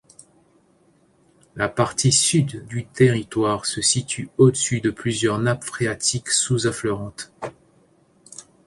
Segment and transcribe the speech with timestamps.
[1.55, 7.31] La partie sud du territoire se situe au-dessus de plusieurs nappes phréatiques sous-affleurantes.